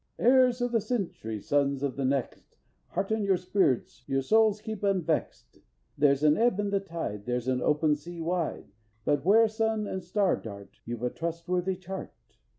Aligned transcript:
_Heirs 0.19 0.61
of 0.61 0.71
the 0.71 0.81
century, 0.81 1.39
Sons 1.39 1.83
of 1.83 1.95
the 1.95 2.05
next, 2.05 2.55
Hearten 2.95 3.23
your 3.23 3.37
spirits, 3.37 4.03
Your 4.07 4.23
souls 4.23 4.59
keep 4.59 4.81
unvext. 4.81 5.59
There's 5.95 6.23
an 6.23 6.37
ebb 6.37 6.59
in 6.59 6.71
the 6.71 6.79
tide, 6.79 7.27
There's 7.27 7.47
an 7.47 7.61
open 7.61 7.95
sea 7.95 8.19
wide, 8.19 8.65
But 9.05 9.23
where 9.23 9.47
sun 9.47 9.85
and 9.85 10.03
star 10.03 10.37
dart, 10.37 10.79
You've 10.85 11.03
a 11.03 11.11
trustworthy 11.11 11.75
chart. 11.75 12.15